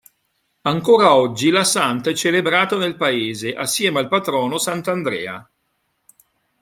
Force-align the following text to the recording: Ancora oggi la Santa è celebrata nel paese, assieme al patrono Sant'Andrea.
Ancora 0.63 1.13
oggi 1.13 1.51
la 1.51 1.63
Santa 1.63 2.09
è 2.09 2.15
celebrata 2.15 2.75
nel 2.75 2.95
paese, 2.95 3.53
assieme 3.53 3.99
al 3.99 4.07
patrono 4.07 4.57
Sant'Andrea. 4.57 5.47